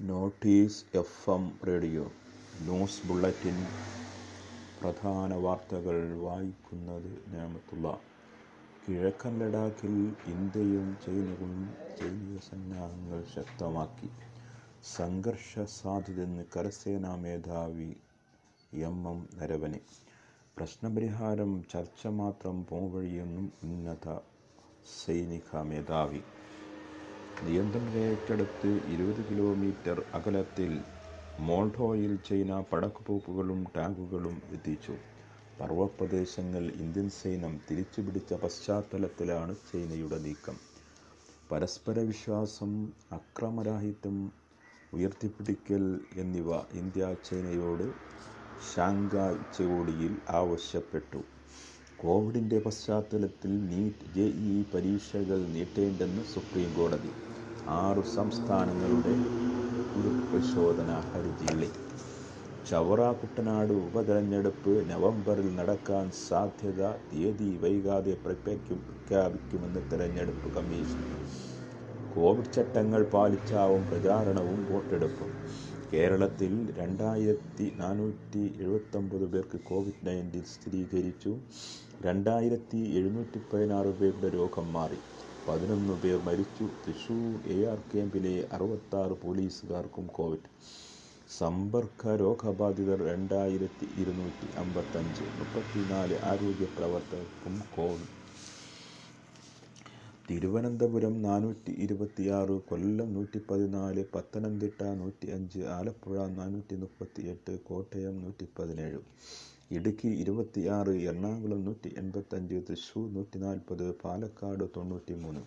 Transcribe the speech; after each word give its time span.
Notice 0.00 0.84
F 0.94 1.30
M 1.30 1.58
radio. 1.68 2.02
News 2.54 3.06
bulletin 3.06 3.56
പ്രധാന 4.76 5.34
വാർത്തകൾ 5.34 5.96
വായിക്കുന്നത് 6.16 7.08
നേമത്തുള്ള 7.28 7.86
കിഴക്കൻ 8.84 9.38
ലഡാക്കിൽ 9.38 9.94
ഇന്ത്യയും 10.26 10.98
ചൈനയും 11.06 11.54
സൈനിക 11.98 12.38
സന്നാഹങ്ങൾ 12.40 13.24
ശക്തമാക്കി. 13.34 14.10
സംഘർഷ 14.96 15.58
സാധ്യതയെന്ന് 15.78 16.44
കരസേനാ 16.56 17.16
മേധാവി 17.16 17.90
എം 18.72 19.08
എം 19.08 19.28
നരവനെ. 19.34 19.80
പ്രശ്നപരിഹാരം 20.56 21.64
ചർച്ച 21.72 22.06
മാത്രം 22.20 22.66
പോവഴിയെന്നും 22.66 23.52
ഉന്നത 23.64 24.06
സൈനിക 24.98 25.56
മേധാവി 25.62 26.22
നിയന്ത്രണ 27.42 27.88
രേഖയ്ക്കടുത്ത് 27.94 28.80
ഇരുപത് 28.84 29.28
കിലോമീറ്റർ 29.28 30.04
അകലത്തിൽ 30.14 30.70
മോൾഡോയിൽ 31.38 32.16
ചൈന 32.28 32.60
പടക്കുപോക്കുകളും 32.60 33.66
ടാങ്കുകളും 33.76 34.42
എത്തിച്ചു. 34.52 34.94
പർവപ്രദേശങ്ങൾ 35.60 36.64
ഇന്ത്യൻ 36.84 37.08
സൈന്യം 37.10 37.60
തിരിച്ചുപിടിച്ച 37.70 38.34
പശ്ചാത്തലത്തിലാണ് 38.34 39.56
ചൈനയുടെ 39.72 40.18
നീക്കം. 40.18 40.56
പരസ്പര 41.50 41.98
വിശ്വാസം 42.00 42.72
അക്രമരാഹിത്യം 43.12 44.16
ഉയർത്തിപ്പിടിക്കൽ 44.92 45.84
എന്നിവ 46.16 46.50
ഇന്ത്യ 46.72 47.14
ചൈനയോട് 47.28 47.86
ഷാങ്കായ് 48.74 49.34
ഉച്ചകോടിയിൽ 49.34 50.16
ആവശ്യപ്പെട്ടു. 50.30 51.20
കോവിഡിന്റെ 51.98 52.58
പശ്ചാത്തലത്തിൽ 52.58 53.52
നീറ്റ് 53.68 54.06
ജെ 54.14 54.24
ഇ 54.48 54.62
പരീക്ഷകൾ 54.72 55.40
നീട്ടേണ്ടെന്ന് 55.54 56.22
സുപ്രീം 56.32 56.72
കോടതി 56.74 57.12
ആറു 57.76 58.02
സംസ്ഥാനങ്ങളുടെ 58.16 59.14
പുനഃപരിശോധന 59.94 60.90
ഹർജിയിൽ 61.10 61.62
ചവറ 62.66 63.12
കുട്ടനാട് 63.12 63.72
ഉപതെരഞ്ഞെടുപ്പ് 63.86 64.72
നവംബറിൽ 64.90 65.48
നടക്കാൻ 65.54 66.06
സാധ്യത 66.28 66.80
തീയതി 67.10 67.50
വൈകാതെ 67.62 68.14
പ്രഖ്യാപിക്കും 68.24 68.78
പ്രഖ്യാപിക്കുമെന്ന് 68.86 69.82
തെരഞ്ഞെടുപ്പ് 69.90 70.48
കമ്മീഷൻ. 70.56 71.04
കോവിഡ് 72.12 72.52
ചട്ടങ്ങൾ 72.52 73.02
പാലിച്ചാവും 73.14 73.82
പ്രചാരണവും 73.90 74.60
വോട്ടെടുപ്പും. 74.70 75.30
കേരളത്തിൽ 75.92 76.52
രണ്ടായിരത്തി 76.76 77.72
നാനൂറ്റി 77.76 78.40
എഴുപത്തൊമ്പത് 78.60 79.24
പേർക്ക് 79.24 79.58
കോവിഡ് 79.60 80.06
നയന്റീൻ 80.06 80.44
സ്ഥിരീകരിച്ചു. 80.44 81.32
രണ്ടായിരത്തി 82.02 82.80
എഴുന്നൂറ്റി 82.94 83.38
പതിനാറ് 83.52 83.92
പേരുടെ 84.00 84.28
രോഗം 84.28 84.72
മാറി. 84.72 84.98
പതിനൊന്ന് 85.46 85.94
പേർ 86.02 86.18
മരിച്ചു. 86.20 86.66
തൃശൂർ 86.84 87.46
എ 87.48 87.64
ആർ 87.64 87.80
ക്യാമ്പിലെ 87.92 88.48
അറുപത്താറ് 88.52 89.16
പോലീസുകാർക്കും 89.22 90.06
കോവിഡ്. 90.12 90.48
സമ്പർക്ക 91.30 92.16
രോഗബാധിതർ 92.16 92.98
രണ്ടായിരത്തി 93.04 93.86
ഇരുന്നൂറ്റി 93.94 94.48
അമ്പത്തഞ്ച് 94.56 95.24
മുപ്പത്തിനാല് 95.34 96.18
ആരോഗ്യ 96.24 96.66
പ്രവർത്തകർക്കും 96.76 97.56
കോവിഡ് 97.70 98.12
തിരുവനന്തപുരം 100.28 101.14
നാനൂറ്റി 101.24 101.72
ഇരുപത്തിയാറ് 101.84 102.54
കൊല്ലം 102.68 103.08
നൂറ്റി 103.16 103.40
പതിനാല് 103.48 104.02
പത്തനംതിട്ട 104.14 104.80
നൂറ്റി 105.00 105.26
അഞ്ച് 105.36 105.60
ആലപ്പുഴ 105.74 106.16
നാനൂറ്റി 106.38 106.76
മുപ്പത്തി 106.76 107.22
എട്ട് 107.32 107.52
കോട്ടയം 107.68 108.14
നൂറ്റി 108.22 108.46
പതിനേഴ് 108.56 109.00
ഇടുക്കി 109.76 110.08
ഇരുപത്തിയാറ് 110.22 110.94
എറണാകുളം 111.08 111.60
നൂറ്റി 111.64 111.90
എൺപത്തഞ്ച് 112.02 112.58
തൃശ്ശൂർ 112.68 113.06
നൂറ്റി 113.08 113.38
നാൽപ്പത് 113.38 113.86
പാലക്കാട് 114.02 114.64
തൊണ്ണൂറ്റി 114.76 115.14
മൂന്ന് 115.14 115.42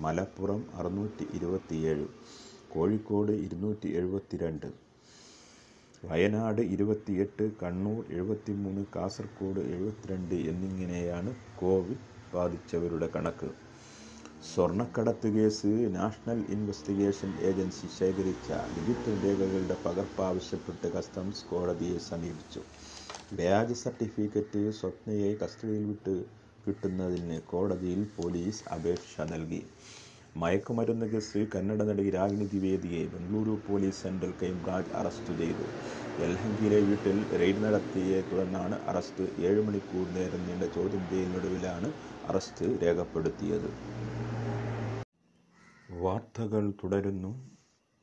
മലപ്പുറം 0.00 0.60
അറുന്നൂറ്റി 0.78 1.24
ഇരുപത്തിയേഴ് 1.38 2.06
കോഴിക്കോട് 2.74 3.32
ഇരുന്നൂറ്റി 3.46 3.90
എഴുപത്തിരണ്ട് 4.00 4.68
വയനാട് 6.02 6.62
ഇരുപത്തിയെട്ട് 6.74 7.44
കണ്ണൂർ 7.62 8.02
എഴുപത്തിമൂന്ന് 8.12 8.82
കാസർഗോഡ് 8.96 9.62
എഴുപത്തിരണ്ട് 9.72 10.36
എന്നിങ്ങനെയാണ് 10.50 11.30
കോവിഡ് 11.60 12.04
ബാധിച്ചവരുടെ 12.34 13.08
കണക്ക്. 13.08 13.48
സ്വർണക്കടത്ത് 14.50 15.28
കേസ് 15.34 15.70
നാഷണൽ 15.96 16.38
ഇൻവെസ്റ്റിഗേഷൻ 16.54 17.30
ഏജൻസി 17.48 17.86
ശേഖരിച്ച 17.96 18.48
ഡിജിറ്റൽ 18.76 19.14
രേഖകളുടെ 19.24 19.76
പകർപ്പ് 19.86 20.22
ആവശ്യപ്പെട്ട് 20.28 20.86
കസ്റ്റംസ് 20.94 21.44
കോടതിയെ 21.50 21.98
സമീപിച്ചു. 22.10 22.60
വ്യാജ 23.38 23.72
സർട്ടിഫിക്കറ്റ് 23.82 24.62
സ്വപ്നയെ 24.78 25.30
കസ്റ്റഡിയിൽ 25.42 25.84
വിട്ട് 25.90 26.14
കിട്ടുന്നതിന് 26.66 27.38
കോടതിയിൽ 27.52 28.02
പോലീസ് 28.18 28.62
അപേക്ഷ 28.76 29.26
നൽകി. 29.32 29.62
മയക്കുമരുന്ന് 30.34 31.06
കേസ് 31.12 31.40
കന്നഡ 31.52 31.80
നടി 31.88 32.06
Ragini 32.16 32.46
ദ്വിവേദിയെ 32.52 33.02
Bengaluru 33.14 33.54
police 33.68 34.00
central 34.04 34.32
crime branch 34.40 34.92
arrest 35.00 35.32
ചെയ്തു. 35.40 35.66
യൽഹങ്കിയിലെ 36.22 36.80
വീട്ടിൽ 36.88 37.18
റെയ്ഡ് 37.42 37.62
നടത്തിയെ 37.66 38.20
തുടർന്നാണ് 38.30 38.78
അറസ്റ്റ്. 38.92 39.26
ഏഴ് 39.48 39.62
മണിക്കൂർ 39.68 40.06
നേരം 40.18 40.42
നീണ്ട 40.48 40.64
ചോദ്യം 40.76 41.04
ചെയ്യലിനൊടുവിലാണ് 41.12 41.90
അറസ്റ്റ് 42.30 42.66
രേഖപ്പെടുത്തിയത്. 42.84 43.70
വാർത്തകൾ 46.02 46.64
തുടരുന്നു. 46.80 47.30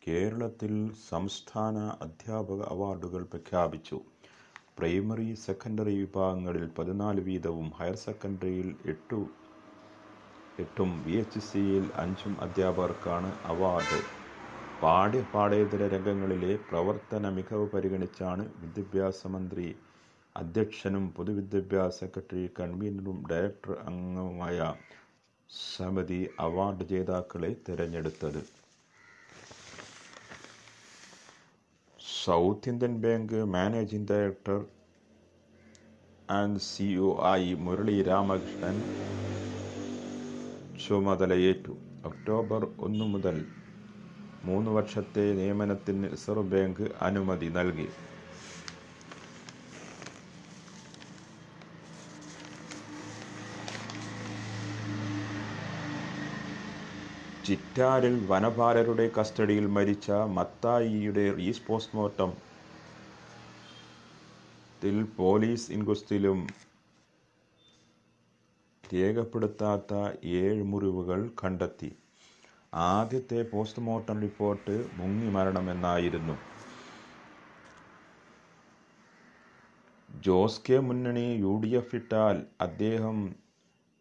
കേരളത്തിൽ 0.02 0.74
സംസ്ഥാന 1.10 1.76
അധ്യാപക 2.02 2.62
അവാർഡുകൾ 2.74 3.24
പ്രഖ്യാപിച്ചു. 3.32 3.98
പ്രൈമറി 4.78 5.28
സെക്കൻഡറി 5.44 5.94
വിഭാഗങ്ങളിൽ 6.02 6.66
പതിനാല് 6.78 7.22
വീതവും 7.28 7.68
ഹയർ 7.78 7.98
സെക്കൻഡറിയിൽ 8.06 8.70
എട്ടു 8.86 9.20
എട്ടും 10.58 10.92
വി 11.06 11.14
എച്ച് 11.14 11.42
സിയിൽ 11.50 11.86
അഞ്ചും 11.96 12.34
അധ്യാപകർക്കാണ് 12.42 13.32
അവാർഡ്. 13.46 14.00
പാഠ്യ 14.82 15.22
പാഠേതര 15.34 15.84
രംഗങ്ങളിലെ 15.96 16.54
പ്രവർത്തന 16.70 17.30
മികവ് 17.38 17.66
പരിഗണിച്ചാണ് 17.70 18.46
വിദ്യാഭ്യാസ 18.62 19.28
മന്ത്രി 19.28 19.68
അധ്യക്ഷനും 20.36 21.06
പൊതുവിദ്യാഭ്യാസ 21.18 22.00
സെക്രട്ടറി 22.00 22.46
കൺവീനറും 22.60 23.20
ഡയറക്ടർ 23.32 23.74
അംഗവുമായ 23.90 24.58
സമിതി 25.50 26.18
അവാർഡ് 26.40 26.84
ജേതാക്കളെ 26.84 27.56
തിരഞ്ഞെടുത്തത്. 27.68 28.40
South 32.00 32.70
Indian 32.70 33.02
Bank 33.02 33.38
managing 33.56 34.08
director 34.12 34.60
and 36.30 36.60
CEO 36.60 37.10
ആയി 37.32 37.54
മുരളി 37.66 38.02
രാമകൃഷ്ണൻ 38.02 38.78
ചുമതലയേറ്റു. 40.80 41.74
ഒക്ടോബർ 42.04 42.64
ഒന്ന് 42.80 43.06
മുതൽ 43.06 43.38
മൂന്ന് 44.44 44.72
വർഷത്തെ 44.72 45.34
നിയമനത്തിന് 45.34 46.12
റിസർവ് 46.12 46.50
ബാങ്ക് 46.50 46.84
അനുമതി 47.02 47.50
നൽകി. 47.50 47.88
ചിറ്റാരിൽ 57.48 58.16
വനപാലരുടെ 58.30 59.06
കസ്റ്റഡിയിൽ 59.18 59.66
മരിച്ച 59.68 60.12
മത്തായിയുടെ 60.38 61.26
റീസ് 61.38 61.68
പോസ്റ്റ്മോർട്ടം. 61.68 62.32
ത്തിൽ 64.80 65.04
പോലീസ് 65.18 65.72
ഇൻക്വസ്റ്റിലും 65.72 66.40
രേഖപ്പെടുത്താത്ത 68.84 69.94
ഏഴ് 70.40 70.64
മുറിവുകൾ 70.64 71.32
കണ്ടെത്തി. 71.44 71.92
ആദ്യത്തെ 72.74 73.42
പോസ്റ്റ്മോർട്ടം 73.54 74.22
റിപ്പോർട്ട് 74.22 74.76
മുങ്ങി 74.94 75.30
മരണമെന്നായിരുന്നു. 75.30 76.36
ജോസ് 80.10 80.62
കെ 80.70 80.80
മുന്നണി 80.80 81.28
യു 81.46 81.62
ഡി 81.66 81.72
എഫ് 81.76 81.96
ഇട്ടാൽ 81.96 82.38
അദ്ദേഹം 82.62 83.18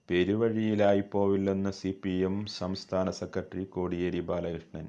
പെരുവഴിയിലായി 0.08 1.00
പോവില്ലെന്ന് 1.12 1.70
സി 1.70 1.90
പി 2.04 2.10
എം 2.22 2.46
സംസ്ഥാന 2.58 3.10
secretary 3.10 3.64
Kodiyeri 3.64 4.20
Balakrishnan. 4.20 4.86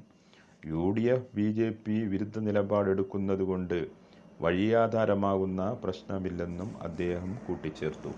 U 0.62 0.90
D 0.90 1.04
F 1.04 1.30
B 1.34 1.52
J 1.52 1.70
P 1.84 2.04
വിരുദ്ധ 2.04 2.38
നിലപാടെടുക്കുന്നതുകൊണ്ട് 2.38 3.78
വഴിയാധാരമാകുന്ന 4.40 5.72
പ്രശ്നമില്ലെന്നും 5.84 6.82
അദ്ദേഹം 6.82 7.36
കൂട്ടിച്ചേർത്തു. 7.46 8.12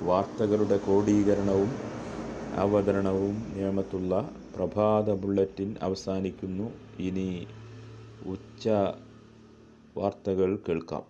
വാർത്തകളുടെ 0.00 0.78
ക്രോഡീകരണവും 0.78 1.72
അവതരണവും 2.52 3.46
നിയമത്തുള്ള 3.54 4.14
പ്രഭാത 4.54 5.10
ബുള്ളറ്റിൻ 5.14 5.76
അവസാനിക്കുന്നു. 5.82 6.68
ഇനി 6.98 7.28
ഉച്ച 8.22 8.64
വാർത്തകൾ 9.96 10.56
കേൾക്കാം. 10.68 11.04